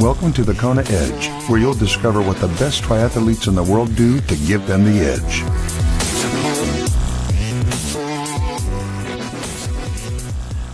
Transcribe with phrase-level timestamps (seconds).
[0.00, 3.94] Welcome to the Kona Edge, where you'll discover what the best triathletes in the world
[3.94, 5.44] do to give them the edge.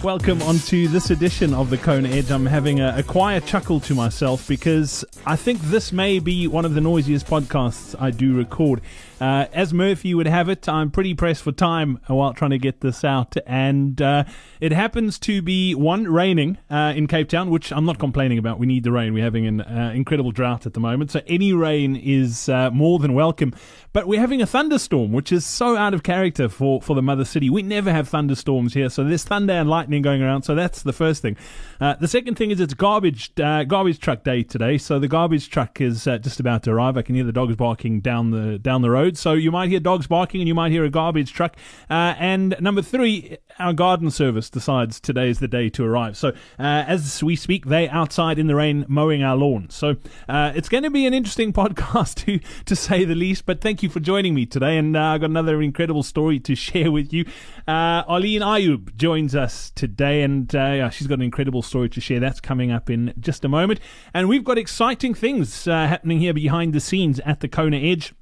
[0.03, 2.31] Welcome onto this edition of the Kona Edge.
[2.31, 6.65] I'm having a, a, quiet chuckle to myself because I think this may be one
[6.65, 8.81] of the noisiest podcasts I do record.
[9.21, 12.81] Uh, as Murphy would have it, I'm pretty pressed for time while trying to get
[12.81, 13.37] this out.
[13.47, 14.25] And uh,
[14.61, 18.59] it happens to be one raining uh, in Cape Town, which I'm not complaining about.
[18.59, 19.13] We need the rain.
[19.13, 21.11] We're having an uh, incredible drought at the moment.
[21.11, 23.53] So any rain is uh, more than welcome.
[23.93, 27.25] But we're having a thunderstorm, which is so out of character for, for the mother
[27.27, 27.51] city.
[27.51, 28.89] We never have thunderstorms here.
[28.89, 30.45] So there's thunder and lightning going around.
[30.45, 31.37] So that's the first thing.
[31.79, 34.79] Uh, the second thing is it's garbage garbage truck day today.
[34.79, 36.97] So the garbage truck is just about to arrive.
[36.97, 39.19] I can hear the dogs barking down the down the road road.
[39.19, 41.57] So you might hear dogs barking and you might hear a garbage truck.
[41.89, 46.17] Uh, and number three, our garden service decides today is the day to arrive.
[46.17, 49.69] So uh, as we speak, they outside in the rain mowing our lawn.
[49.71, 49.97] So
[50.29, 53.47] uh, it's going to be an interesting podcast to to say the least.
[53.47, 56.55] But thank you for joining me today, and uh, I've got another incredible story to
[56.67, 57.25] share with you.
[57.67, 62.01] Uh, Arlene Ayoub joins us today, and uh, yeah, she's got an incredible story to
[62.01, 62.21] share.
[62.21, 63.81] That's coming up in just a moment,
[64.15, 68.15] and we've got exciting things uh, happening here behind the scenes at the Kona Edge.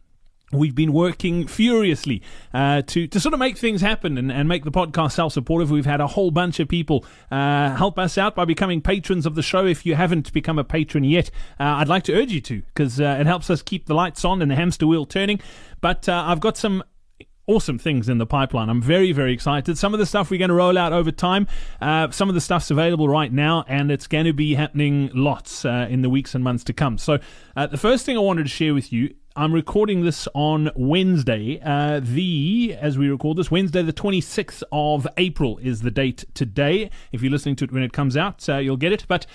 [0.50, 2.22] We've been working furiously
[2.54, 5.70] uh, to to sort of make things happen and, and make the podcast self supportive.
[5.70, 9.34] We've had a whole bunch of people uh, help us out by becoming patrons of
[9.34, 9.66] the show.
[9.66, 12.98] If you haven't become a patron yet, uh, I'd like to urge you to because
[12.98, 15.38] uh, it helps us keep the lights on and the hamster wheel turning.
[15.82, 16.82] But uh, I've got some
[17.46, 18.68] awesome things in the pipeline.
[18.68, 19.76] I'm very, very excited.
[19.76, 21.46] Some of the stuff we're going to roll out over time.
[21.80, 25.64] Uh, some of the stuff's available right now, and it's going to be happening lots
[25.64, 26.98] uh, in the weeks and months to come.
[26.98, 27.18] So,
[27.56, 31.60] uh, the first thing I wanted to share with you I'm recording this on Wednesday.
[31.62, 36.90] Uh, the, as we record this, Wednesday, the 26th of April is the date today.
[37.12, 39.04] If you're listening to it when it comes out, uh, you'll get it.
[39.06, 39.26] But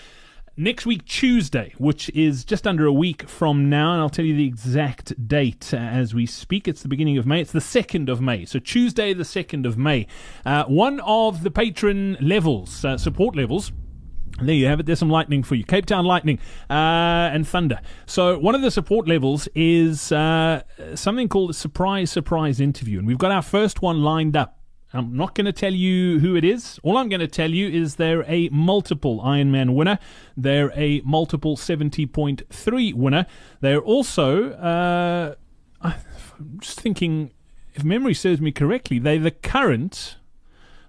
[0.58, 4.36] next week, Tuesday, which is just under a week from now, and I'll tell you
[4.36, 6.68] the exact date uh, as we speak.
[6.68, 7.40] It's the beginning of May.
[7.40, 8.44] It's the 2nd of May.
[8.44, 10.08] So Tuesday, the 2nd of May.
[10.46, 13.72] Uh, one of the patron levels, uh, support levels,
[14.42, 14.86] there you have it.
[14.86, 15.64] There's some lightning for you.
[15.64, 16.40] Cape Town lightning
[16.70, 16.74] uh,
[17.34, 17.80] and thunder.
[18.06, 20.64] So one of the support levels is uh,
[20.96, 24.60] something called a surprise surprise interview, and we've got our first one lined up.
[24.96, 26.80] I'm not going to tell you who it is.
[26.84, 29.98] All I'm going to tell you is they're a multiple Ironman winner.
[30.38, 33.26] They're a multiple 70.3 winner.
[33.60, 35.34] They're also, uh,
[35.82, 37.32] I'm just thinking,
[37.74, 40.18] if memory serves me correctly, they're the current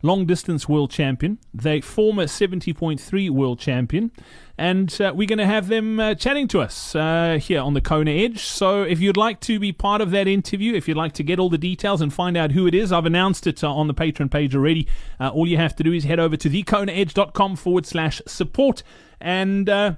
[0.04, 4.12] long distance world champion, the former 70.3 world champion,
[4.58, 7.80] and uh, we're going to have them uh, chatting to us uh, here on the
[7.80, 8.40] Kona Edge.
[8.40, 11.38] So if you'd like to be part of that interview, if you'd like to get
[11.38, 13.94] all the details and find out who it is, I've announced it uh, on the
[13.94, 14.86] Patreon page already.
[15.18, 18.82] Uh, all you have to do is head over to thekonaedge.com forward slash support
[19.20, 19.94] and uh,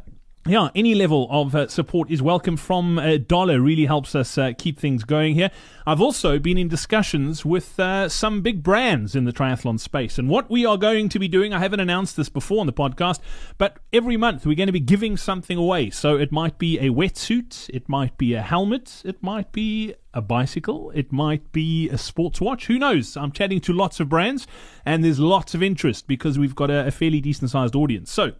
[0.46, 3.60] yeah, any level of uh, support is welcome from a dollar.
[3.60, 5.50] Really helps us uh, keep things going here.
[5.86, 10.28] I've also been in discussions with uh, some big brands in the triathlon space, and
[10.28, 11.52] what we are going to be doing.
[11.52, 13.18] I haven't announced this before on the podcast,
[13.58, 15.90] but every month we're going to be giving something away.
[15.90, 20.22] So it might be a wetsuit, it might be a helmet, it might be a
[20.22, 22.66] bicycle, it might be a sports watch.
[22.66, 23.16] Who knows?
[23.16, 24.46] I'm chatting to lots of brands,
[24.84, 28.12] and there's lots of interest because we've got a, a fairly decent sized audience.
[28.12, 28.32] So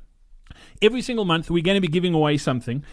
[0.83, 2.84] every single month we're going to be giving away something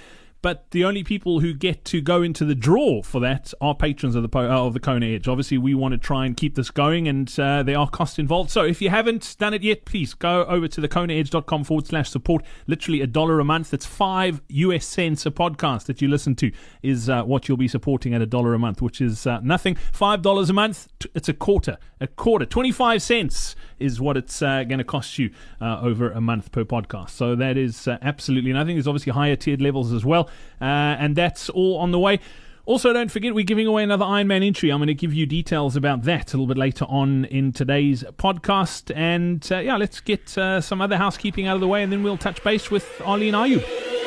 [0.44, 4.14] but the only people who get to go into the draw for that are patrons
[4.14, 5.30] of the uh, of the Kona Edge.
[5.30, 8.52] Obviously, we want to try and keep this going, and uh, there are costs involved.
[8.52, 12.44] So if you haven't done it yet, please go over to thekonaedge.com forward slash support.
[12.68, 13.72] Literally a dollar a month.
[13.72, 17.70] That's five US cents a podcast that you listen to is uh, what you'll be
[17.70, 19.76] supporting at a dollar a month, which is uh, nothing.
[19.94, 20.90] Five dollars a month.
[21.16, 21.78] It's a quarter.
[22.02, 22.46] A quarter.
[22.46, 25.30] Twenty five cents is what it's uh, going to cost you
[25.62, 27.12] uh, over a month per podcast.
[27.12, 28.76] So that is absolutely nothing.
[28.76, 30.30] There's obviously higher tiered levels as well.
[30.62, 32.20] Uh, and that's all on the way.
[32.66, 34.70] Also, don't forget we're giving away another Ironman entry.
[34.70, 38.06] I'm going to give you details about that a little bit later on in today's
[38.18, 38.90] podcast.
[38.96, 42.04] And uh, yeah, let's get uh, some other housekeeping out of the way, and then
[42.04, 44.03] we'll touch base with Arlene Ayoub.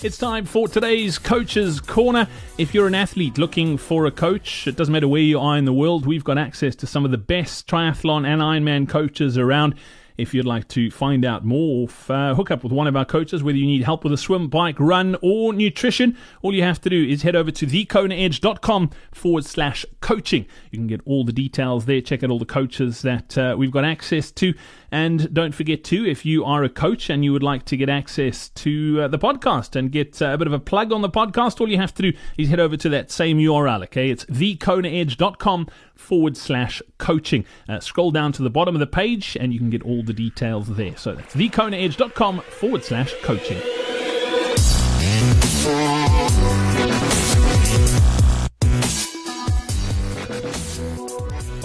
[0.00, 2.28] It's time for today's Coach's Corner.
[2.56, 5.64] If you're an athlete looking for a coach, it doesn't matter where you are in
[5.64, 9.74] the world, we've got access to some of the best triathlon and Ironman coaches around.
[10.16, 13.42] If you'd like to find out more, uh, hook up with one of our coaches,
[13.42, 16.90] whether you need help with a swim, bike, run, or nutrition, all you have to
[16.90, 20.46] do is head over to thekonaedge.com forward slash coaching.
[20.70, 23.70] You can get all the details there, check out all the coaches that uh, we've
[23.70, 24.54] got access to,
[24.90, 27.88] And don't forget, too, if you are a coach and you would like to get
[27.88, 31.10] access to uh, the podcast and get uh, a bit of a plug on the
[31.10, 34.10] podcast, all you have to do is head over to that same URL, okay?
[34.10, 37.44] It's thekonaedge.com forward slash coaching.
[37.68, 40.12] Uh, scroll down to the bottom of the page and you can get all the
[40.12, 40.96] details there.
[40.96, 43.60] So that's thekonaedge.com forward slash coaching.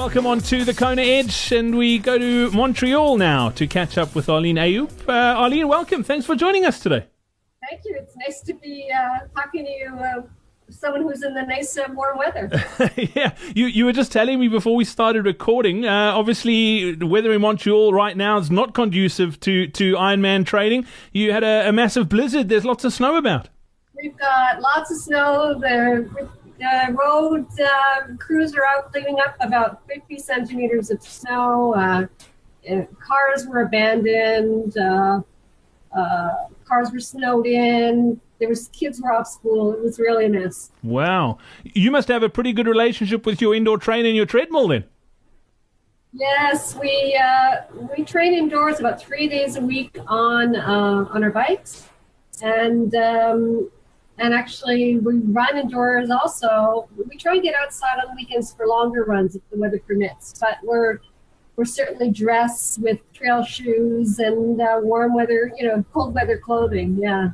[0.03, 4.13] Welcome on to the Kona Edge, and we go to Montreal now to catch up
[4.13, 4.91] with Arlene Ayoub.
[5.07, 6.03] Uh, Arlene, welcome.
[6.03, 7.05] Thanks for joining us today.
[7.69, 7.95] Thank you.
[7.97, 10.23] It's nice to be uh, talking to you, uh,
[10.69, 12.51] someone who's in the nice uh, warm weather.
[13.15, 15.85] yeah, you you were just telling me before we started recording.
[15.85, 20.85] Uh, obviously, the weather in Montreal right now is not conducive to to Ironman training.
[21.13, 22.49] You had a, a massive blizzard.
[22.49, 23.47] There's lots of snow about.
[23.95, 25.57] We've got lots of snow.
[25.57, 26.27] The
[26.63, 31.73] the road uh, crews are out cleaning up about 50 centimeters of snow.
[31.75, 32.07] Uh,
[32.69, 34.77] uh, cars were abandoned.
[34.77, 35.21] Uh,
[35.95, 36.29] uh,
[36.65, 38.19] cars were snowed in.
[38.39, 39.73] There was kids were off school.
[39.73, 40.71] It was really a mess.
[40.81, 44.67] Wow, you must have a pretty good relationship with your indoor train and your treadmill
[44.69, 44.85] then.
[46.13, 47.61] Yes, we uh,
[47.95, 51.89] we train indoors about three days a week on on our bikes,
[52.41, 53.69] and um,
[54.19, 56.87] and actually, we run indoors also.
[57.09, 60.33] We try and get outside on the weekends for longer runs if the weather permits.
[60.39, 60.99] But we're
[61.55, 66.97] we're certainly dressed with trail shoes and uh, warm weather, you know, cold weather clothing.
[66.99, 67.31] Yeah.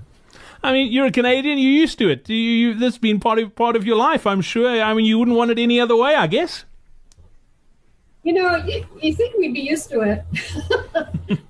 [0.62, 1.58] I mean, you're a Canadian.
[1.58, 2.30] You're used to it.
[2.30, 4.82] You, you, this has been part of part of your life, I'm sure.
[4.82, 6.66] I mean, you wouldn't want it any other way, I guess.
[8.24, 10.24] You know, you, you think we'd be used to it.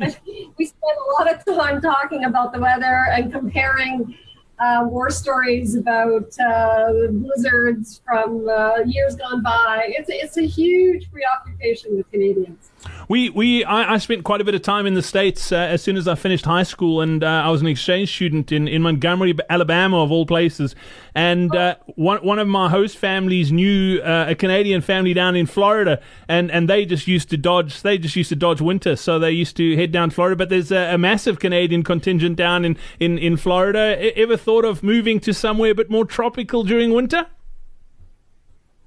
[0.57, 4.15] we spend a lot of time talking about the weather and comparing
[4.59, 9.85] uh, war stories about uh, blizzards from uh, years gone by.
[9.87, 12.71] It's, it's a huge preoccupation with Canadians.
[13.07, 15.81] We we I, I, spent quite a bit of time in the states uh, as
[15.81, 18.81] soon as I finished high school, and uh, I was an exchange student in, in
[18.81, 20.75] Montgomery, Alabama, of all places.
[21.19, 25.47] And uh, one one of my host families knew uh, a Canadian family down in
[25.47, 25.99] Florida,
[26.29, 29.31] and, and they just used to dodge they just used to dodge winter, so they
[29.31, 30.37] used to head down to Florida.
[30.37, 34.17] But there's a, a massive Canadian contingent down in in in Florida.
[34.17, 37.27] ever thought of moving to somewhere a bit more tropical during winter?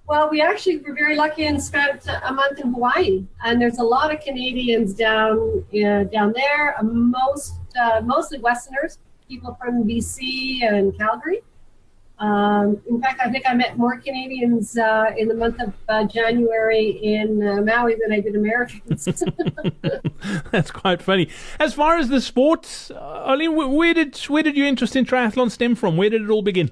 [0.06, 3.84] Well, we actually were very lucky and spent a month in Hawaii, and there's a
[3.84, 6.76] lot of Canadians down uh, down there.
[6.82, 11.42] Most uh, mostly Westerners, people from BC and Calgary.
[12.18, 16.04] Um, in fact, I think I met more Canadians uh, in the month of uh,
[16.04, 19.04] January in uh, Maui than I did Americans.
[20.52, 21.28] That's quite funny.
[21.58, 25.74] As far as the sports, Arlene, where did where did your interest in triathlon stem
[25.74, 25.96] from?
[25.96, 26.70] Where did it all begin?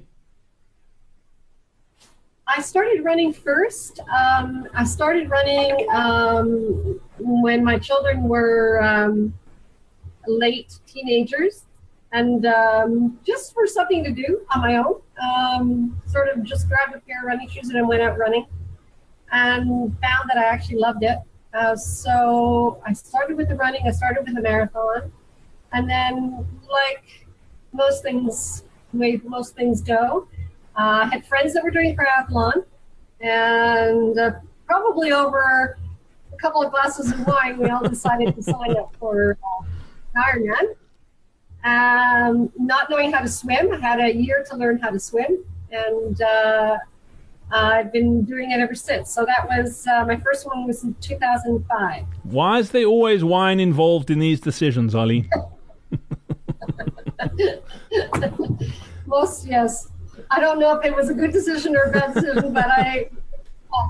[2.46, 4.00] I started running first.
[4.00, 9.32] Um, I started running um, when my children were um,
[10.26, 11.62] late teenagers,
[12.12, 15.00] and um, just for something to do on my own.
[15.22, 18.46] Um, sort of just grabbed a pair of running shoes and I went out running,
[19.32, 19.68] and
[20.00, 21.18] found that I actually loved it.
[21.52, 23.82] Uh, so I started with the running.
[23.86, 25.12] I started with the marathon,
[25.72, 27.26] and then like
[27.72, 30.28] most things, the way most things go.
[30.76, 32.64] Uh, had friends that were doing triathlon,
[33.20, 34.32] and uh,
[34.66, 35.78] probably over
[36.32, 40.74] a couple of glasses of wine, we all decided to sign up for uh, Ironman.
[41.64, 45.44] Um, not knowing how to swim, I had a year to learn how to swim,
[45.70, 46.78] and uh,
[47.52, 49.10] I've been doing it ever since.
[49.12, 52.04] So that was uh, my first one was in 2005.
[52.22, 55.28] Why is there always wine involved in these decisions, Ali?
[59.06, 59.88] Most yes.
[60.30, 63.10] I don't know if it was a good decision or a bad decision, but I.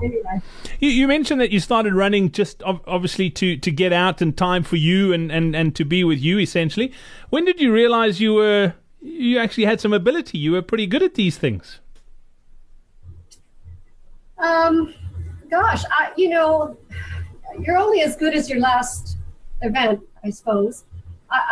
[0.03, 0.41] Anyway.
[0.79, 4.63] You, you, mentioned that you started running just obviously to, to get out and time
[4.63, 6.91] for you and, and, and to be with you essentially.
[7.29, 10.37] When did you realize you were you actually had some ability?
[10.37, 11.79] You were pretty good at these things.
[14.37, 14.93] Um,
[15.49, 16.77] gosh, I, you know,
[17.59, 19.17] you're only as good as your last
[19.61, 20.85] event, I suppose.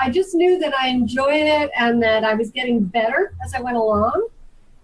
[0.01, 3.61] I just knew that I enjoyed it and that I was getting better as I
[3.61, 4.27] went along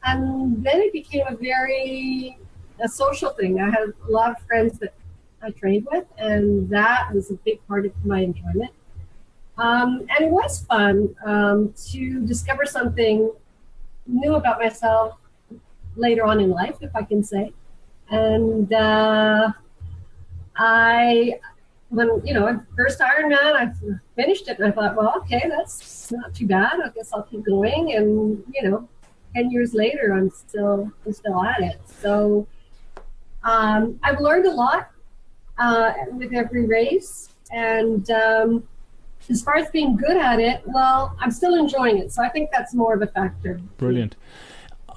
[0.05, 2.37] and then it became a very
[2.83, 3.59] a social thing.
[3.59, 4.93] I had a lot of friends that
[5.41, 8.71] I trained with, and that was a big part of my enjoyment.
[9.57, 13.31] Um, and it was fun um, to discover something
[14.05, 15.17] new about myself
[15.95, 17.53] later on in life, if I can say.
[18.09, 19.51] And uh,
[20.57, 21.39] I,
[21.89, 23.71] when you know, first Ironman, I
[24.15, 26.79] finished it, and I thought, well, okay, that's not too bad.
[26.83, 28.87] I guess I'll keep going, and you know,
[29.35, 31.79] 10 years later, I'm still, I'm still at it.
[32.01, 32.47] So
[33.45, 34.89] um, I've learned a lot
[35.57, 37.29] uh, with every race.
[37.51, 38.67] And um,
[39.29, 42.11] as far as being good at it, well, I'm still enjoying it.
[42.11, 43.61] So I think that's more of a factor.
[43.77, 44.15] Brilliant.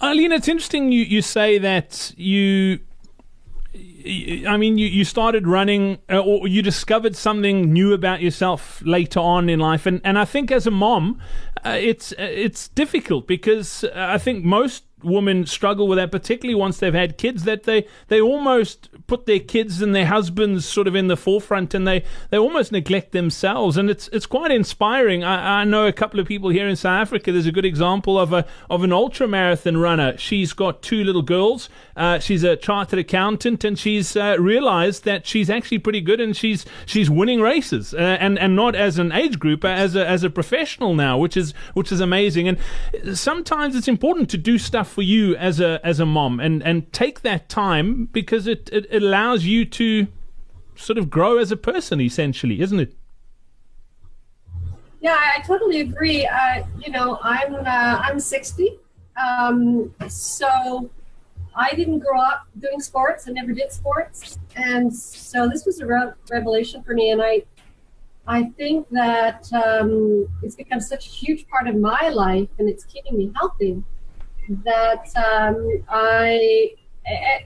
[0.00, 2.80] Arlene, it's interesting you, you say that you
[4.48, 9.20] I mean, you, you started running, uh, or you discovered something new about yourself later
[9.20, 11.20] on in life, and, and I think as a mom,
[11.64, 16.54] uh, it's uh, it's difficult because uh, I think most women struggle with that, particularly
[16.54, 20.86] once they've had kids, that they, they almost put their kids and their husbands sort
[20.86, 23.76] of in the forefront and they, they almost neglect themselves.
[23.76, 25.24] And it's it's quite inspiring.
[25.24, 27.32] I, I know a couple of people here in South Africa.
[27.32, 30.16] There's a good example of a of an ultra marathon runner.
[30.18, 31.68] She's got two little girls.
[31.96, 36.36] Uh, she's a chartered accountant and she's uh, realized that she's actually pretty good and
[36.36, 40.22] she's she's winning races uh, and and not as an age group, as a as
[40.24, 42.48] a professional now, which is which is amazing.
[42.48, 42.58] And
[43.14, 46.92] sometimes it's important to do stuff for you as a as a mom and and
[46.92, 50.06] take that time because it, it, allows you to
[50.74, 52.94] sort of grow as a person essentially isn't it?
[55.00, 56.26] Yeah i, I totally agree.
[56.26, 58.78] Uh, you know i'm uh, i'm 60
[59.16, 60.90] um, so
[61.56, 63.28] i didn't grow up doing sports.
[63.28, 64.38] I never did sports.
[64.54, 67.10] And so this was a re- revelation for me.
[67.10, 67.42] And i
[68.28, 72.84] I think that um, it's become such a huge part of my life and it's
[72.84, 73.82] keeping me healthy
[74.64, 76.70] that um, I,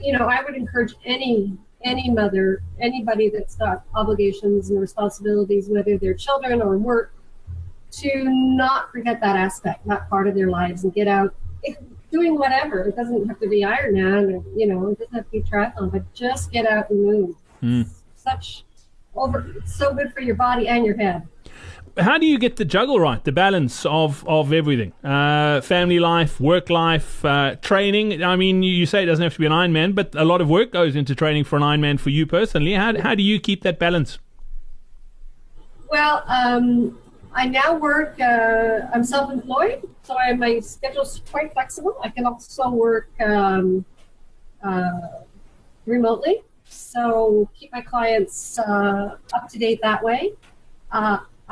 [0.01, 5.99] you know, I would encourage any any mother, anybody that's got obligations and responsibilities, whether
[5.99, 7.13] they're children or work,
[7.91, 11.35] to not forget that aspect, that part of their lives, and get out
[12.13, 12.83] doing whatever.
[12.83, 15.91] It doesn't have to be Ironman, or you know, it doesn't have to be triathlon,
[15.91, 17.37] but just get out and move.
[17.63, 17.89] Mm.
[18.15, 18.65] Such
[19.17, 21.27] over, so good for your body and your head
[21.99, 26.41] how do you get the juggle right, the balance of of everything, uh, family life,
[26.41, 28.23] work life, uh, training?
[28.23, 30.49] I mean, you, say it doesn't have to be an Ironman, but a lot of
[30.49, 32.73] work goes into training for an Ironman for you personally.
[32.75, 34.19] How how do you keep that balance?
[35.91, 36.99] Well, um,
[37.35, 38.19] I now work.
[38.21, 41.97] Uh, I'm self-employed, so I, my schedule's quite flexible.
[42.03, 43.85] I can also work um,
[44.65, 44.91] uh,
[45.85, 50.33] remotely, so keep my clients uh, up to date that way.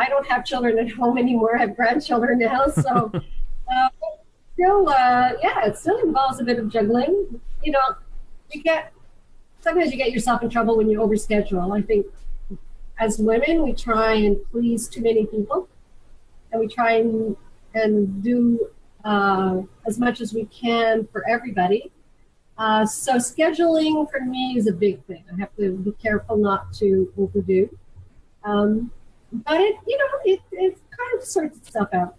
[0.00, 1.56] I don't have children at home anymore.
[1.56, 3.12] I have grandchildren now, so
[3.72, 3.88] uh,
[4.54, 7.40] still, uh, yeah, it still involves a bit of juggling.
[7.62, 7.94] You know,
[8.50, 8.92] you get
[9.60, 11.76] sometimes you get yourself in trouble when you overschedule.
[11.78, 12.06] I think
[12.98, 15.68] as women, we try and please too many people,
[16.50, 17.36] and we try and
[17.74, 18.68] and do
[19.04, 21.92] uh, as much as we can for everybody.
[22.56, 25.24] Uh, so scheduling for me is a big thing.
[25.32, 27.68] I have to be careful not to overdo.
[28.44, 28.90] Um,
[29.32, 32.16] but it, you know, it, it kind of sorts itself out.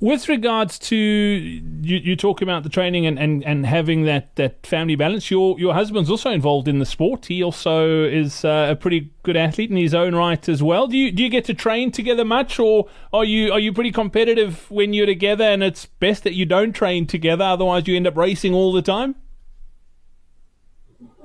[0.00, 4.66] With regards to you, you talk about the training and, and, and having that, that
[4.66, 5.30] family balance.
[5.30, 7.26] Your your husband's also involved in the sport.
[7.26, 10.88] He also is uh, a pretty good athlete in his own right as well.
[10.88, 13.92] Do you do you get to train together much, or are you are you pretty
[13.92, 15.44] competitive when you're together?
[15.44, 18.82] And it's best that you don't train together, otherwise you end up racing all the
[18.82, 19.14] time.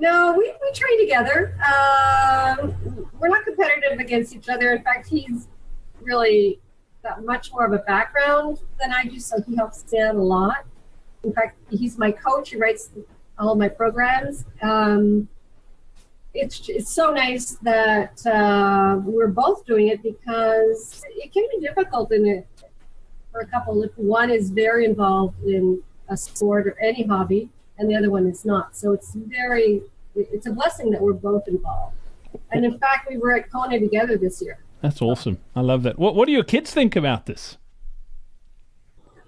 [0.00, 1.56] No, we, we train together.
[1.66, 4.72] Um, we're not competitive against each other.
[4.72, 5.48] In fact, he's
[6.00, 6.60] really
[7.02, 10.64] got much more of a background than I do, so he helps out a lot.
[11.24, 12.50] In fact, he's my coach.
[12.50, 12.90] He writes
[13.38, 14.44] all my programs.
[14.62, 15.28] Um,
[16.34, 22.12] it's it's so nice that uh, we're both doing it because it can be difficult
[22.12, 22.46] in it
[23.32, 27.88] for a couple if one is very involved in a sport or any hobby and
[27.90, 28.76] the other one is not.
[28.76, 29.82] So it's very,
[30.14, 31.96] it's a blessing that we're both involved.
[32.50, 34.58] And in fact, we were at Kona together this year.
[34.80, 35.38] That's awesome.
[35.56, 35.98] I love that.
[35.98, 37.56] What What do your kids think about this?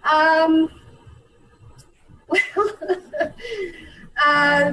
[0.05, 0.71] Um.
[2.29, 2.41] Well,
[3.21, 3.31] uh,
[4.25, 4.73] I,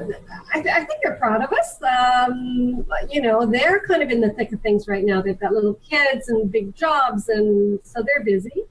[0.54, 1.82] I, think they're proud of us.
[1.82, 5.20] Um, you know, they're kind of in the thick of things right now.
[5.20, 8.62] They've got little kids and big jobs, and so they're busy.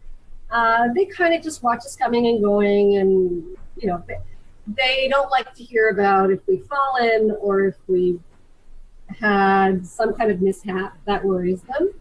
[0.50, 4.02] Uh, they kind of just watch us coming and going, and you know,
[4.76, 8.22] they don't like to hear about if we've fallen or if we've
[9.20, 11.94] had some kind of mishap that worries them.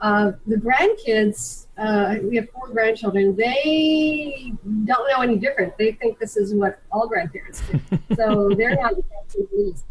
[0.00, 4.52] Uh, the grandkids, uh, we have four grandchildren, they
[4.84, 5.76] don't know any different.
[5.76, 7.80] They think this is what all grandparents do.
[8.16, 9.84] So they're not the least.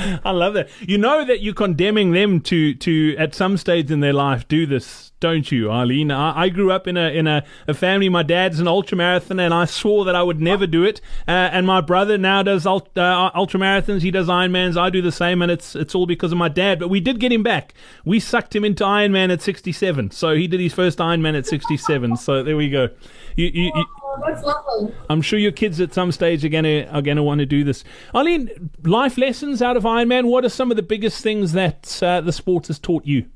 [0.24, 0.68] I love that.
[0.80, 4.66] You know that you're condemning them to to at some stage in their life do
[4.66, 6.10] this, don't you, Arlene?
[6.10, 8.08] I, I grew up in a in a, a, family.
[8.08, 11.00] My dad's an ultra marathoner, and I swore that I would never do it.
[11.28, 14.00] Uh, and my brother now does ult, uh, ultra marathons.
[14.00, 14.76] He does Ironmans.
[14.76, 16.78] I do the same, and it's it's all because of my dad.
[16.78, 17.74] But we did get him back.
[18.04, 20.12] We sucked him into Ironman at 67.
[20.12, 22.16] So he did his first Ironman at 67.
[22.16, 22.88] So there we go.
[23.36, 24.92] You, you Oh, that's lovely.
[25.08, 27.84] I'm sure your kids at some stage are gonna are gonna want to do this.
[28.12, 30.24] Arlene, life lessons out of Ironman.
[30.26, 33.26] What are some of the biggest things that uh, the sport has taught you?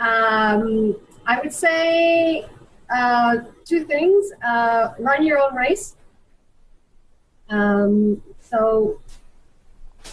[0.00, 0.96] Um,
[1.26, 2.44] I would say
[2.92, 5.94] uh, two things: uh, run your own race.
[7.50, 9.00] Um, so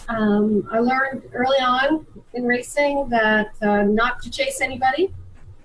[0.08, 5.12] um, I learned early on in racing that uh, not to chase anybody,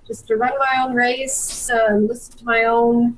[0.07, 3.17] just to run my own race, uh, listen to my own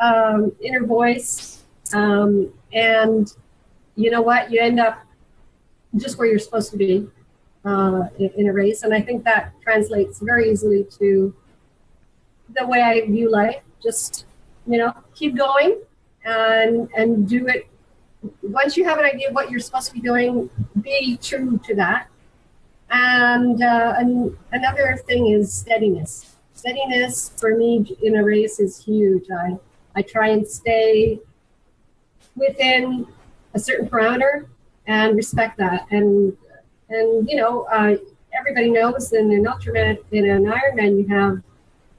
[0.00, 3.32] um, inner voice, um, and
[3.94, 4.50] you know what?
[4.50, 4.98] You end up
[5.96, 7.06] just where you're supposed to be
[7.64, 11.34] uh, in, in a race, and I think that translates very easily to
[12.58, 13.60] the way I view life.
[13.82, 14.26] Just
[14.66, 15.80] you know, keep going
[16.24, 17.68] and and do it.
[18.42, 21.74] Once you have an idea of what you're supposed to be doing, be true to
[21.76, 22.08] that.
[22.90, 26.36] And, uh, and another thing is steadiness.
[26.54, 29.26] Steadiness for me in a race is huge.
[29.30, 29.58] I
[29.96, 31.18] I try and stay
[32.36, 33.06] within
[33.54, 34.46] a certain parameter
[34.86, 35.86] and respect that.
[35.90, 36.36] And
[36.90, 37.96] and you know, uh,
[38.38, 41.42] everybody knows in an ultraman, in an Ironman, you have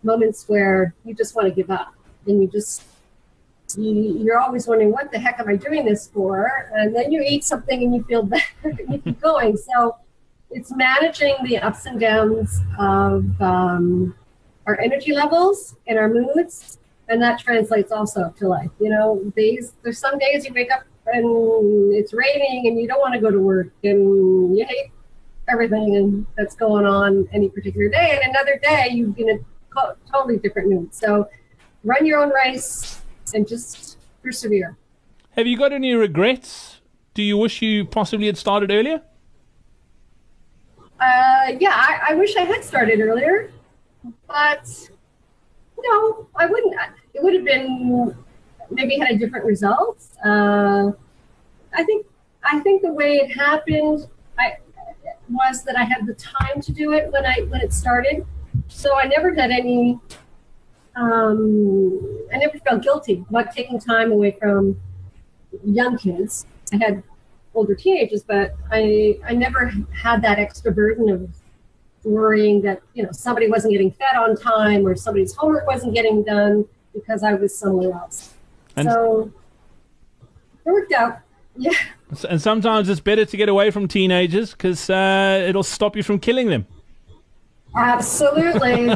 [0.04, 1.94] moments where you just want to give up,
[2.28, 2.84] and you just
[3.76, 3.92] you,
[4.24, 6.70] you're always wondering what the heck am I doing this for?
[6.74, 9.58] And then you eat something and you feel better, and you keep going.
[9.58, 9.98] So
[10.52, 14.16] it's managing the ups and downs of um,
[14.66, 18.72] our energy levels and our moods, and that translates also to life.
[18.80, 23.14] You know, there's some days you wake up and it's raining and you don't want
[23.14, 24.92] to go to work and you hate
[25.48, 30.70] everything that's going on any particular day, and another day you're in a totally different
[30.70, 30.94] mood.
[30.94, 31.30] So
[31.84, 33.02] run your own race
[33.34, 34.78] and just persevere.
[35.32, 36.82] Have you got any regrets?
[37.14, 39.02] Do you wish you possibly had started earlier?
[41.00, 43.52] Uh, yeah, I, I wish I had started earlier,
[44.28, 44.90] but
[45.80, 46.76] no, I wouldn't.
[47.14, 48.16] It would have been
[48.72, 50.04] maybe had a different result.
[50.26, 50.92] Uh,
[51.74, 52.06] I think
[52.44, 54.08] I think the way it happened,
[54.40, 54.58] I
[55.30, 58.26] was that I had the time to do it when I when it started,
[58.68, 60.00] so I never had any.
[60.96, 64.80] Um, I never felt guilty about taking time away from
[65.64, 66.46] young kids.
[66.74, 67.04] I had
[67.58, 71.30] older teenagers, but I I never had that extra burden of
[72.04, 76.24] worrying that you know somebody wasn't getting fed on time or somebody's homework wasn't getting
[76.24, 78.34] done because I was somewhere else.
[78.76, 79.32] And- so
[80.66, 81.20] it worked out.
[81.56, 81.72] Yeah.
[82.30, 86.20] And sometimes it's better to get away from teenagers because uh, it'll stop you from
[86.20, 86.68] killing them.
[87.76, 88.90] Absolutely.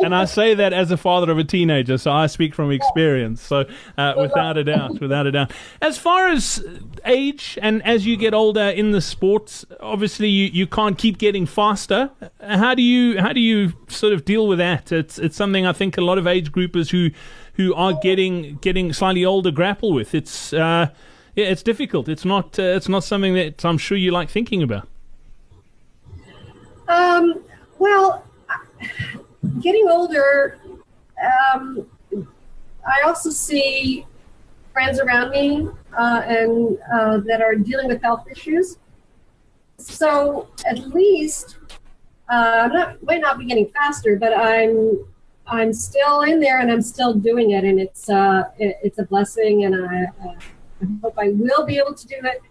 [0.00, 3.42] And I say that as a father of a teenager, so I speak from experience.
[3.42, 3.66] So,
[3.98, 5.52] uh, without a doubt, without a doubt.
[5.82, 6.64] As far as
[7.04, 11.44] age and as you get older in the sports, obviously you, you can't keep getting
[11.44, 12.10] faster.
[12.40, 14.90] How do you how do you sort of deal with that?
[14.90, 17.10] It's it's something I think a lot of age groupers who
[17.54, 20.14] who are getting getting slightly older grapple with.
[20.14, 20.90] It's uh,
[21.34, 22.08] yeah, it's difficult.
[22.08, 24.88] It's not uh, it's not something that I'm sure you like thinking about.
[26.88, 27.44] Um,
[27.78, 28.24] well,
[29.60, 30.58] getting older,
[31.54, 34.06] um, I also see
[34.72, 38.78] friends around me uh, and uh, that are dealing with health issues.
[39.78, 41.56] So at least
[42.30, 45.04] uh, I'm not might not be getting faster, but I'm
[45.46, 49.04] I'm still in there and I'm still doing it, and it's uh, it, it's a
[49.04, 52.42] blessing, and I, I hope I will be able to do it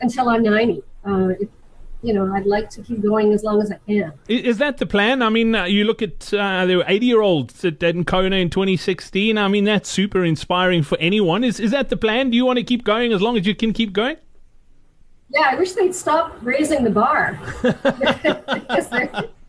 [0.00, 0.82] until I'm 90.
[1.04, 1.28] Uh,
[2.02, 4.12] you know, I'd like to keep going as long as I can.
[4.28, 5.22] Is that the plan?
[5.22, 8.50] I mean, uh, you look at uh, there were 80 year olds at, Kona in
[8.50, 9.38] 2016.
[9.38, 11.44] I mean, that's super inspiring for anyone.
[11.44, 12.30] Is is that the plan?
[12.30, 14.16] Do you want to keep going as long as you can keep going?
[15.30, 17.38] Yeah, I wish they'd stop raising the bar.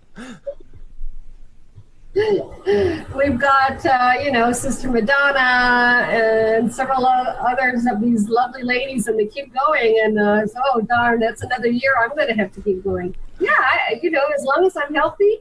[3.16, 9.18] We've got, uh, you know, Sister Madonna and several others of these lovely ladies, and
[9.20, 10.00] they keep going.
[10.04, 11.92] And uh, oh, darn, that's another year.
[12.00, 13.16] I'm going to have to keep going.
[13.40, 15.40] Yeah, I, you know, as long as I'm healthy,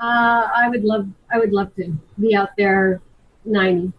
[0.00, 3.00] uh, I would love, I would love to be out there,
[3.44, 3.92] ninety.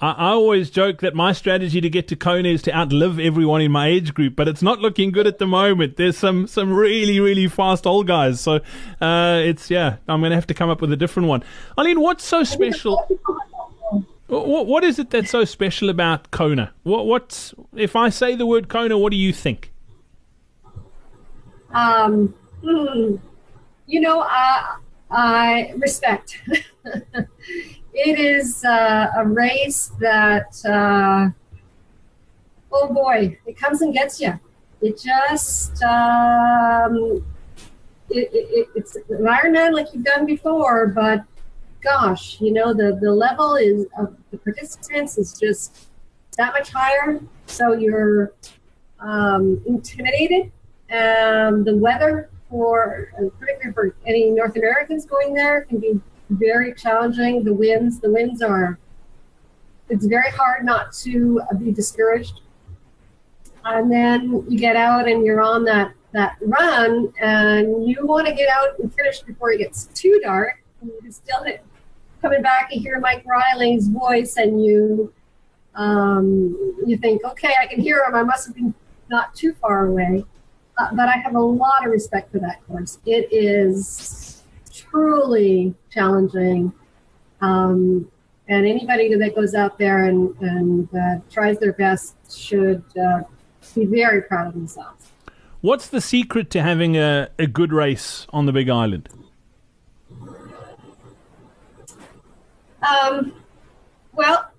[0.00, 3.60] I, I always joke that my strategy to get to Kona is to outlive everyone
[3.60, 5.96] in my age group, but it's not looking good at the moment.
[5.96, 8.60] There's some some really really fast old guys, so
[9.00, 9.96] uh, it's yeah.
[10.06, 11.42] I'm going to have to come up with a different one.
[11.78, 13.06] Eileen, what's so special?
[14.28, 16.72] What, what is it that's so special about Kona?
[16.82, 19.72] What what's if I say the word Kona, what do you think?
[21.72, 23.16] Um, hmm,
[23.86, 24.76] you know, uh,
[25.10, 26.40] I respect.
[27.98, 31.30] it is uh, a race that, uh,
[32.70, 34.38] oh boy, it comes and gets you.
[34.80, 37.24] It just, um,
[38.08, 41.24] it, it, it's an Ironman like you've done before, but
[41.82, 45.88] gosh, you know the the level is of the participants is just
[46.36, 47.20] that much higher.
[47.46, 48.32] So you're
[49.00, 50.52] um, intimidated.
[50.90, 57.44] Um, the weather for particularly for any North Americans going there can be very challenging.
[57.44, 58.78] The winds, the winds are.
[59.88, 62.40] It's very hard not to be discouraged.
[63.64, 68.32] And then you get out and you're on that that run, and you want to
[68.32, 70.62] get out and finish before it gets too dark.
[70.80, 71.62] And you still hit,
[72.22, 75.12] coming back and hear Mike Reilly's voice, and you
[75.74, 78.14] um, you think, okay, I can hear him.
[78.14, 78.74] I must have been
[79.10, 80.24] not too far away.
[80.78, 82.98] Uh, but I have a lot of respect for that course.
[83.04, 84.37] It is
[84.90, 86.72] truly challenging.
[87.40, 88.10] Um,
[88.48, 93.20] and anybody that goes out there and, and uh, tries their best should uh,
[93.74, 95.12] be very proud of themselves.
[95.60, 99.08] What's the secret to having a, a good race on the Big Island?
[102.88, 103.32] Um,
[104.12, 104.50] well,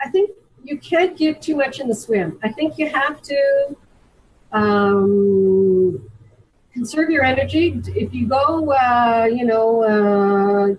[0.00, 0.30] I think
[0.64, 2.38] you can't give too much in the swim.
[2.42, 3.76] I think you have to
[4.52, 6.10] um,
[6.72, 7.80] conserve your energy.
[7.88, 10.74] If you go, uh, you know, uh,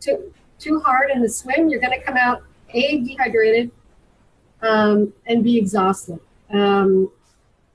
[0.00, 3.70] too too hard in the swim, you're going to come out a dehydrated
[4.62, 6.18] um, and be exhausted.
[6.50, 7.10] Um,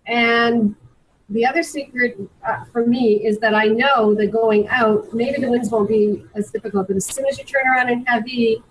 [0.08, 0.76] and
[1.30, 2.18] the other secret
[2.48, 6.24] uh, for me is that I know that going out, maybe the winds won't be
[6.34, 8.64] as difficult, but as soon as you turn around and Hawi,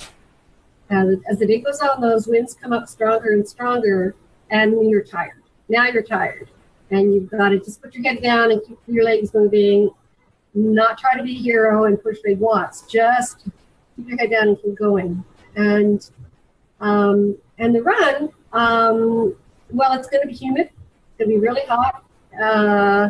[0.90, 4.16] uh, as the day goes on, those winds come up stronger and stronger,
[4.50, 5.42] and you're tired.
[5.68, 6.50] Now you're tired
[6.90, 9.90] and you've got to just put your head down and keep your legs moving.
[10.54, 12.82] Not try to be a hero and push big watts.
[12.82, 13.44] Just
[13.96, 15.22] keep your head down and keep going.
[15.56, 16.08] And
[16.80, 19.34] um, and the run, um,
[19.70, 20.70] well, it's going to be humid.
[20.70, 22.04] It's going to be really hot.
[22.40, 23.08] Uh,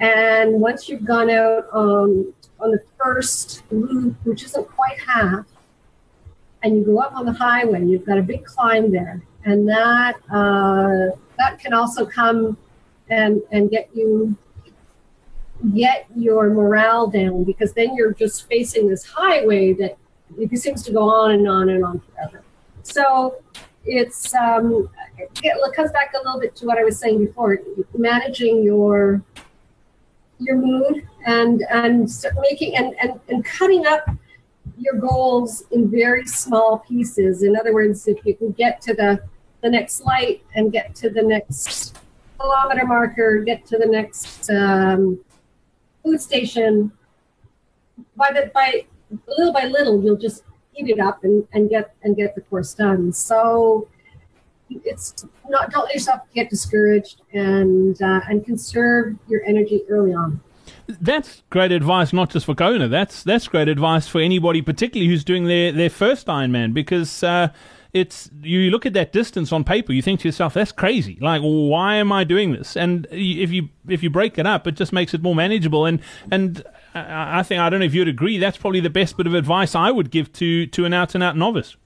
[0.00, 5.44] and once you've gone out um, on the first loop, which isn't quite half,
[6.62, 10.16] and you go up on the highway, you've got a big climb there, and that
[10.32, 12.56] uh, that can also come
[13.14, 14.36] and and get you
[15.74, 19.96] get your morale down because then you're just facing this highway that
[20.38, 22.42] it seems to go on and on and on forever.
[22.82, 23.42] So
[23.84, 27.58] it's um, it comes back a little bit to what I was saying before,
[27.96, 29.22] managing your
[30.40, 34.08] your mood and and making and, and, and cutting up
[34.78, 37.42] your goals in very small pieces.
[37.42, 39.22] In other words, if you can get to the
[39.62, 41.96] the next light and get to the next
[42.44, 45.18] kilometer marker, get to the next um,
[46.02, 46.92] food station.
[48.16, 48.86] By the by,
[49.28, 52.74] little by little, you'll just heat it up and, and get and get the course
[52.74, 53.12] done.
[53.12, 53.88] So
[54.70, 60.40] it's not don't let yourself get discouraged and uh, and conserve your energy early on.
[60.86, 62.88] That's great advice, not just for Kona.
[62.88, 67.48] That's that's great advice for anybody, particularly who's doing their, their first Ironman, because uh,
[67.94, 71.16] it's you look at that distance on paper, you think to yourself, "That's crazy!
[71.20, 74.72] Like, why am I doing this?" And if you if you break it up, it
[74.72, 75.86] just makes it more manageable.
[75.86, 78.38] And and I think I don't know if you'd agree.
[78.38, 81.22] That's probably the best bit of advice I would give to to an out and
[81.22, 81.76] out novice.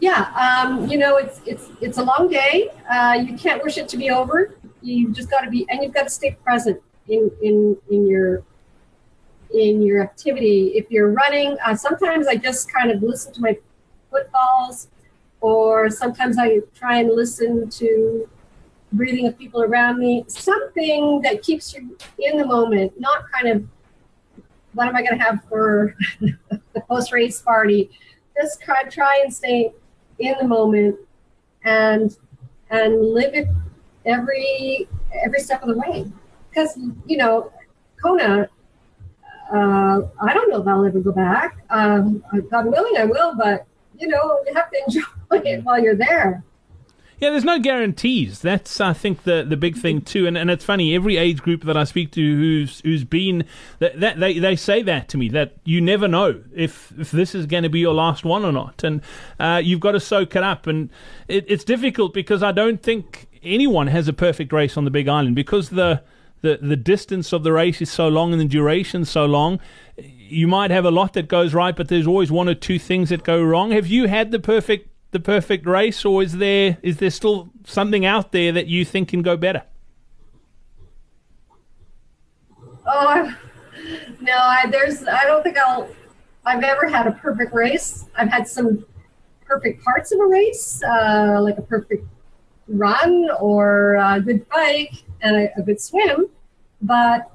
[0.00, 2.70] Yeah, um, you know, it's it's it's a long day.
[2.90, 4.54] Uh, you can't wish it to be over.
[4.80, 8.42] You've just got to be, and you've got to stay present in in in your
[9.54, 10.72] in your activity.
[10.74, 13.58] If you're running, uh, sometimes I just kind of listen to my
[14.10, 14.88] footfalls,
[15.40, 18.28] or sometimes I try and listen to
[18.92, 20.24] breathing of people around me.
[20.28, 23.64] Something that keeps you in the moment, not kind of
[24.74, 27.90] what am I going to have for the post race party.
[28.40, 29.72] Just try, try and stay
[30.18, 30.96] in the moment
[31.64, 32.16] and
[32.70, 33.48] and live it
[34.06, 34.88] every
[35.24, 36.10] every step of the way.
[36.48, 37.52] Because you know,
[38.02, 38.48] Kona
[40.02, 41.58] uh, I don't know if I'll ever go back.
[41.70, 43.66] Um, God willing, I will, but
[43.98, 46.42] you know, you have to enjoy it while you're there.
[47.20, 48.40] Yeah, there's no guarantees.
[48.40, 50.26] That's I think the the big thing too.
[50.26, 53.44] And and it's funny, every age group that I speak to who's who's been
[53.78, 57.34] that, that they they say that to me that you never know if if this
[57.34, 59.02] is going to be your last one or not, and
[59.38, 60.66] uh, you've got to soak it up.
[60.66, 60.88] And
[61.28, 65.06] it, it's difficult because I don't think anyone has a perfect race on the Big
[65.06, 66.02] Island because the
[66.40, 69.60] the the distance of the race is so long and the duration so long.
[70.30, 73.08] You might have a lot that goes right, but there's always one or two things
[73.10, 73.72] that go wrong.
[73.72, 78.04] Have you had the perfect the perfect race, or is there is there still something
[78.04, 79.62] out there that you think can go better?
[82.86, 83.34] Oh
[84.20, 85.88] no, I, there's I don't think I'll
[86.44, 88.06] I've ever had a perfect race.
[88.16, 88.84] I've had some
[89.44, 92.06] perfect parts of a race, uh, like a perfect
[92.68, 96.28] run or a good bike and a, a good swim,
[96.82, 97.30] but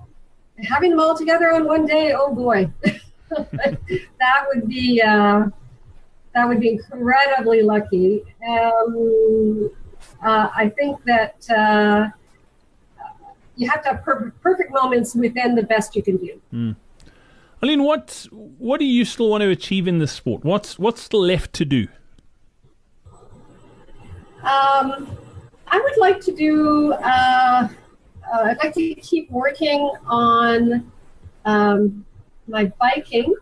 [0.63, 2.71] having them all together on one day, oh boy,
[3.29, 5.45] that would be uh,
[6.33, 8.23] that would be incredibly lucky.
[8.47, 9.69] Um,
[10.23, 12.09] uh, I think that uh,
[13.55, 16.41] you have to have per- perfect moments within the best you can do.
[16.53, 16.75] Mm.
[17.61, 20.43] Arlene, what what do you still want to achieve in this sport?
[20.43, 21.87] What's what's still left to do?
[24.43, 25.17] Um,
[25.67, 26.93] I would like to do.
[26.93, 27.67] Uh,
[28.33, 30.91] uh, I'd like to keep working on
[31.45, 32.05] um,
[32.47, 33.33] my biking.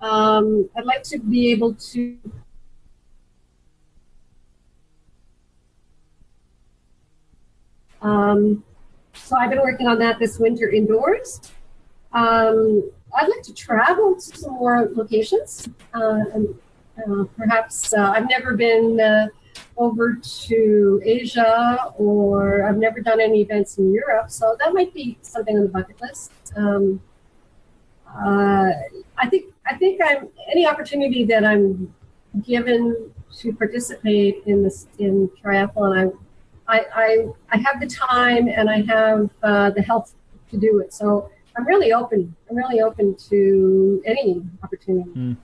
[0.00, 2.16] Um, I'd like to be able to.
[8.02, 8.62] Um,
[9.14, 11.40] so I've been working on that this winter indoors.
[12.12, 15.68] Um, I'd like to travel to some more locations.
[15.94, 16.54] Uh, and,
[16.98, 19.28] uh, perhaps uh, I've never been uh,
[19.76, 25.18] over to Asia or I've never done any events in Europe, so that might be
[25.22, 26.32] something on the bucket list.
[26.56, 27.00] Um,
[28.08, 28.70] uh,
[29.18, 31.92] I think I think I'm any opportunity that I'm
[32.42, 36.16] given to participate in this in triathlon,
[36.68, 40.14] I I I, I have the time and I have uh, the health
[40.50, 40.92] to do it.
[40.92, 42.34] So I'm really open.
[42.48, 45.10] I'm really open to any opportunity.
[45.10, 45.36] Mm.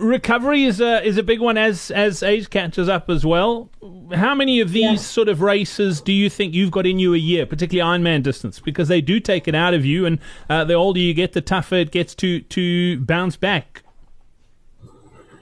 [0.00, 3.68] Recovery is a is a big one as as age catches up as well.
[4.14, 4.96] How many of these yeah.
[4.96, 8.58] sort of races do you think you've got in you a year, particularly Ironman distance,
[8.60, 11.42] because they do take it out of you, and uh, the older you get, the
[11.42, 13.82] tougher it gets to to bounce back.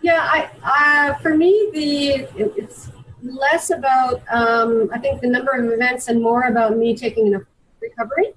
[0.03, 2.91] Yeah, I uh, for me the it's
[3.23, 7.43] less about um, I think the number of events and more about me taking enough
[7.81, 8.35] recovery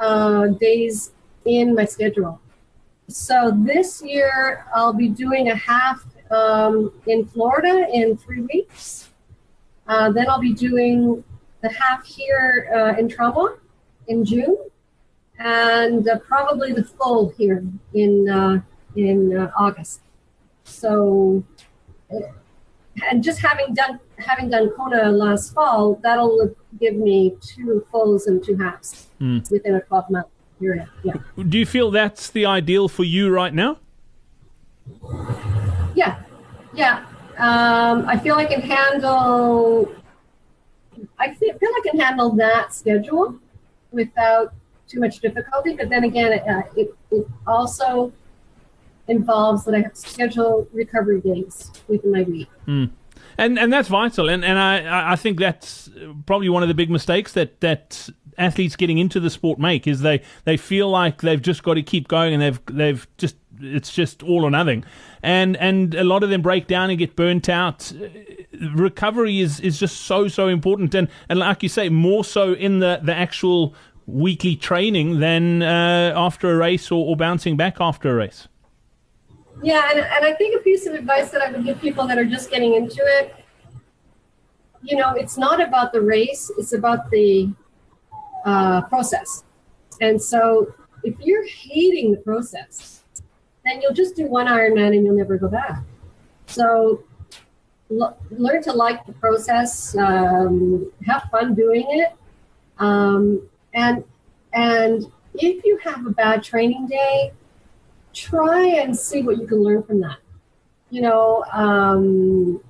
[0.00, 1.12] uh, days
[1.44, 2.40] in my schedule.
[3.10, 9.10] So this year I'll be doing a half um, in Florida in three weeks.
[9.88, 11.24] Uh, then I'll be doing
[11.62, 13.58] the half here uh, in Tremblant
[14.06, 14.56] in June,
[15.38, 18.60] and uh, probably the full here in uh,
[18.94, 20.00] in uh, August.
[20.62, 21.42] So,
[22.12, 22.20] uh,
[23.10, 28.42] and just having done having done Kona last fall, that'll give me two fulls and
[28.42, 29.50] two halves mm.
[29.50, 30.28] within a twelve month
[30.60, 30.88] period.
[31.02, 31.14] Yeah.
[31.48, 33.78] Do you feel that's the ideal for you right now?
[35.94, 36.22] Yeah,
[36.74, 37.06] yeah.
[37.38, 39.92] Um, I feel I can handle.
[41.18, 43.38] I feel, feel I can handle that schedule
[43.90, 44.52] without
[44.86, 45.74] too much difficulty.
[45.74, 48.12] But then again, it, uh, it, it also
[49.08, 52.48] involves that I have to schedule recovery days within my week.
[52.66, 52.90] Mm.
[53.38, 55.88] And and that's vital, and and I I think that's
[56.26, 60.00] probably one of the big mistakes that that athletes getting into the sport make is
[60.00, 63.92] they they feel like they've just got to keep going and they've they've just it's
[63.92, 64.84] just all or nothing.
[65.22, 67.92] And and a lot of them break down and get burnt out.
[68.74, 72.78] Recovery is is just so so important and and like you say more so in
[72.78, 73.74] the the actual
[74.06, 78.48] weekly training than uh, after a race or, or bouncing back after a race
[79.62, 82.18] yeah and, and i think a piece of advice that i would give people that
[82.18, 83.34] are just getting into it
[84.82, 87.52] you know it's not about the race it's about the
[88.44, 89.44] uh, process.
[90.00, 90.72] And so
[91.04, 93.02] if you're hating the process,
[93.64, 95.82] then you'll just do one Ironman and you'll never go back.
[96.46, 97.04] So
[97.90, 102.12] l- learn to like the process, um, have fun doing it,
[102.78, 104.02] um, and
[104.54, 107.32] and if you have a bad training day,
[108.12, 110.18] try and see what you can learn from that.
[110.90, 112.60] You know, um,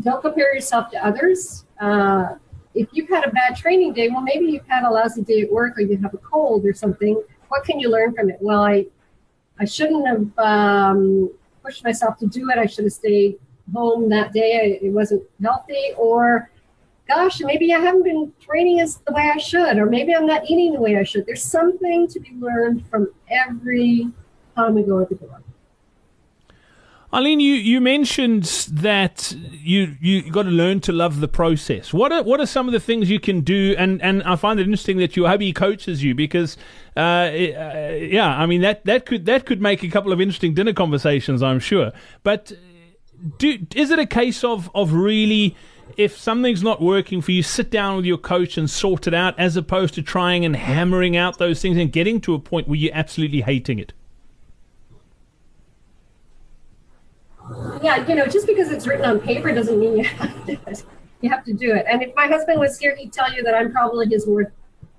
[0.00, 1.64] don't compare yourself to others.
[1.80, 2.34] Uh,
[2.74, 5.50] if you've had a bad training day, well, maybe you've had a lousy day at
[5.50, 7.20] work or you have a cold or something.
[7.48, 8.36] What can you learn from it?
[8.40, 8.86] Well, I,
[9.58, 11.30] I shouldn't have um,
[11.64, 12.58] pushed myself to do it.
[12.58, 13.38] I should have stayed
[13.74, 14.78] home that day.
[14.82, 15.92] It wasn't healthy.
[15.96, 16.50] Or,
[17.08, 19.78] gosh, maybe I haven't been training as the way I should.
[19.78, 21.26] Or maybe I'm not eating the way I should.
[21.26, 24.08] There's something to be learned from every
[24.54, 25.40] time we go to the door.
[27.10, 31.90] Eileen, you, you mentioned that you you got to learn to love the process.
[31.90, 33.74] What are what are some of the things you can do?
[33.78, 36.58] And, and I find it interesting that your hubby coaches you because,
[36.98, 40.52] uh, uh, yeah, I mean that, that could that could make a couple of interesting
[40.52, 41.92] dinner conversations, I'm sure.
[42.24, 42.52] But
[43.38, 45.56] do is it a case of of really?
[45.98, 49.38] If something's not working for you, sit down with your coach and sort it out,
[49.38, 52.76] as opposed to trying and hammering out those things and getting to a point where
[52.76, 53.92] you're absolutely hating it.
[57.82, 60.60] yeah, you know, just because it's written on paper doesn't mean you have to do
[60.66, 60.84] it.
[61.20, 61.84] You have to do it.
[61.88, 64.28] And if my husband was here, he'd tell you that I'm probably his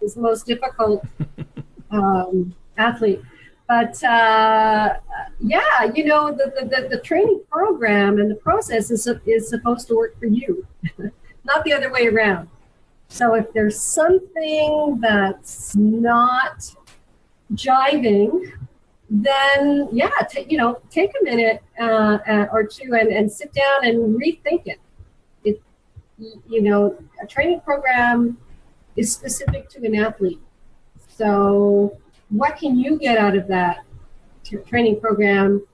[0.02, 1.06] his most difficult
[1.92, 3.22] um, athlete.
[3.70, 4.96] But uh,
[5.40, 9.96] yeah, you know, the, the, the, training program and the process is, is supposed to
[9.96, 10.66] work for you,
[11.44, 12.50] not the other way around.
[13.10, 16.74] So if there's something that's not
[17.54, 18.54] jiving,
[19.08, 23.54] then yeah, t- you know, take a minute uh, uh, or two and, and sit
[23.54, 24.80] down and rethink it.
[25.44, 25.62] It,
[26.18, 28.40] you know, a training program
[28.96, 30.42] is specific to an athlete.
[31.08, 33.84] So what can you get out of that
[34.68, 35.66] training program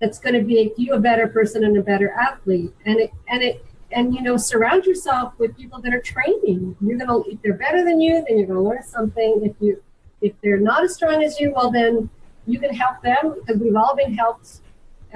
[0.00, 2.72] that's going to make you a better person and a better athlete?
[2.86, 6.76] And it and it and you know surround yourself with people that are training.
[6.80, 9.40] You're gonna if they're better than you, then you're gonna learn something.
[9.42, 9.82] If you
[10.20, 12.10] if they're not as strong as you, well then
[12.46, 14.60] you can help them because we've all been helped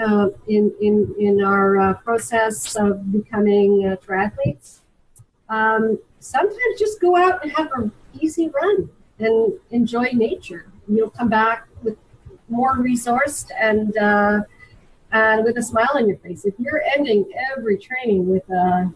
[0.00, 4.78] uh, in, in, in our uh, process of becoming uh, triathletes.
[5.48, 10.66] Um, sometimes just go out and have an easy run and enjoy nature.
[10.88, 11.96] You'll come back with
[12.48, 14.40] more resourced and uh,
[15.12, 16.44] and with a smile on your face.
[16.44, 18.92] If you're ending every training with a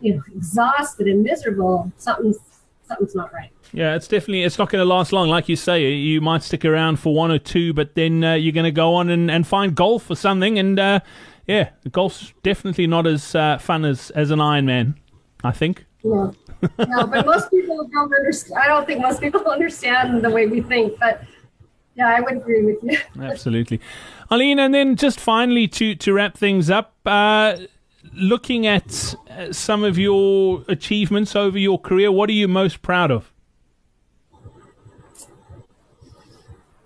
[0.00, 2.38] you know exhausted and miserable, something's
[2.86, 3.50] something's not right.
[3.72, 5.28] Yeah, it's definitely it's not going to last long.
[5.28, 8.52] Like you say, you might stick around for one or two, but then uh, you're
[8.52, 10.58] going to go on and, and find golf or something.
[10.58, 11.00] And uh,
[11.46, 14.96] yeah, golf's definitely not as uh, fun as as an Ironman.
[15.44, 15.85] I think.
[16.06, 16.32] No,
[16.78, 18.60] no, but most people don't understand.
[18.62, 21.22] I don't think most people understand the way we think, but.
[21.98, 22.98] Yeah, I would agree with you.
[23.22, 23.80] Absolutely.
[24.30, 27.56] Arlene, and then just finally to, to wrap things up, uh,
[28.12, 33.10] looking at uh, some of your achievements over your career, what are you most proud
[33.10, 33.32] of?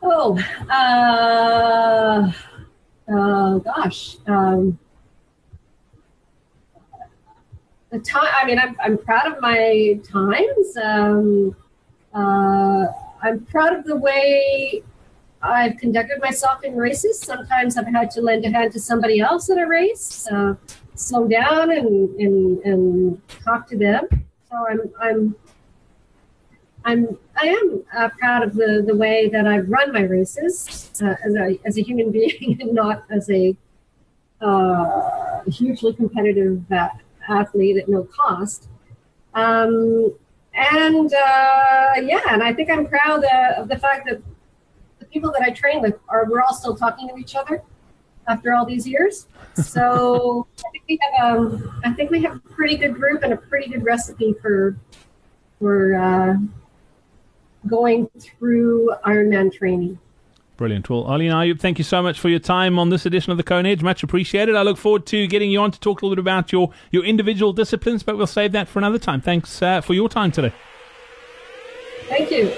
[0.03, 0.39] Oh,
[0.71, 2.33] uh,
[3.13, 4.17] uh, gosh.
[4.27, 4.79] Um,
[7.91, 10.77] the time, I mean, I'm, I'm proud of my times.
[10.83, 11.57] Um,
[12.15, 12.87] uh,
[13.23, 14.83] I'm proud of the way
[15.43, 17.21] I've conducted myself in races.
[17.21, 20.55] Sometimes I've had to lend a hand to somebody else in a race, uh,
[20.95, 24.07] slow down and, and, and talk to them.
[24.51, 25.37] So I'm, I'm
[26.85, 31.15] I'm I am uh, proud of the the way that I've run my races uh,
[31.25, 33.57] as a as a human being and not as a
[34.41, 36.89] uh, hugely competitive uh,
[37.29, 38.69] athlete at no cost.
[39.35, 40.15] Um,
[40.55, 44.21] and uh, yeah, and I think I'm proud uh, of the fact that
[44.99, 47.63] the people that I train with are we're all still talking to each other
[48.29, 49.27] after all these years.
[49.61, 53.33] So I think we have um, I think we have a pretty good group and
[53.33, 54.77] a pretty good recipe for
[55.59, 56.37] for uh,
[57.67, 59.99] going through Ironman training.
[60.61, 60.91] Brilliant.
[60.91, 63.43] Well, Arlene Ayoub, thank you so much for your time on this edition of the
[63.43, 63.83] Kona Edge.
[63.83, 64.57] Much appreciated.
[64.57, 67.03] I look forward to getting you on to talk a little bit about your, your
[67.03, 69.23] individual disciplines, but we'll save that for another time.
[69.23, 70.53] Thanks uh, for your time today.
[72.11, 72.53] Thank you.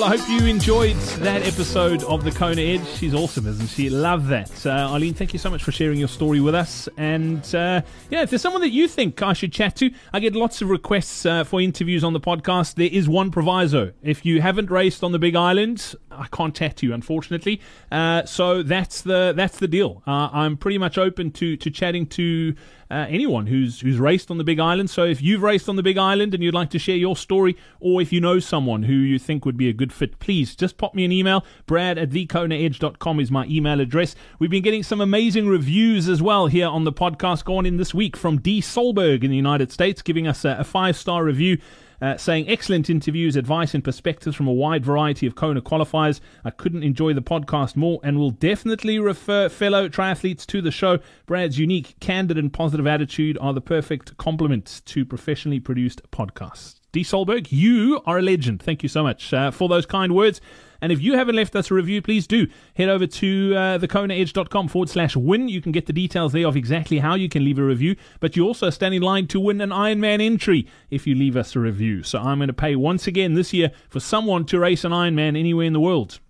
[0.00, 2.86] Well, I hope you enjoyed that episode of the Kona Edge.
[2.96, 3.90] She's awesome, isn't she?
[3.90, 4.64] Love that.
[4.64, 6.88] Uh, Arlene, thank you so much for sharing your story with us.
[6.96, 10.34] And uh, yeah, if there's someone that you think I should chat to, I get
[10.34, 12.76] lots of requests uh, for interviews on the podcast.
[12.76, 13.92] There is one proviso.
[14.02, 17.60] If you haven't raced on the Big Island, I can't chat to you, unfortunately.
[17.90, 20.02] Uh, so that's the that's the deal.
[20.06, 22.54] Uh, I'm pretty much open to to chatting to
[22.90, 24.90] uh, anyone who's who's raced on the Big Island.
[24.90, 27.56] So if you've raced on the Big Island and you'd like to share your story,
[27.78, 30.76] or if you know someone who you think would be a good fit, please just
[30.76, 31.44] pop me an email.
[31.66, 34.16] Brad at thekonaedge.com is my email address.
[34.38, 37.94] We've been getting some amazing reviews as well here on the podcast going in this
[37.94, 38.60] week from D.
[38.60, 41.58] Solberg in the United States, giving us a, a five star review.
[42.00, 46.20] Uh, saying excellent interviews, advice, and perspectives from a wide variety of Kona qualifiers.
[46.44, 50.98] I couldn't enjoy the podcast more and will definitely refer fellow triathletes to the show.
[51.26, 56.80] Brad's unique, candid, and positive attitude are the perfect complement to professionally produced podcasts.
[56.92, 57.02] D.
[57.02, 58.62] Solberg, you are a legend.
[58.62, 60.40] Thank you so much uh, for those kind words.
[60.80, 64.68] And if you haven't left us a review, please do head over to uh, thekonaedge.com
[64.68, 65.48] forward slash win.
[65.48, 68.36] You can get the details there of exactly how you can leave a review, but
[68.36, 71.60] you also stand in line to win an Ironman entry if you leave us a
[71.60, 72.02] review.
[72.02, 75.38] So I'm going to pay once again this year for someone to race an Ironman
[75.38, 76.20] anywhere in the world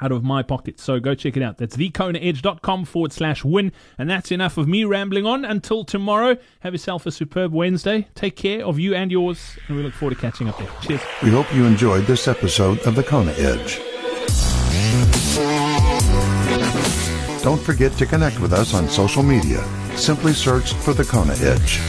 [0.00, 0.78] out of my pocket.
[0.78, 1.58] So go check it out.
[1.58, 3.72] That's thekonaedge.com forward slash win.
[3.98, 5.44] And that's enough of me rambling on.
[5.44, 8.08] Until tomorrow, have yourself a superb Wednesday.
[8.14, 10.70] Take care of you and yours, and we look forward to catching up there.
[10.82, 11.00] Cheers.
[11.22, 13.80] We hope you enjoyed this episode of the Kona Edge.
[17.50, 19.60] Don't forget to connect with us on social media.
[19.96, 21.80] Simply search for the Kona Edge.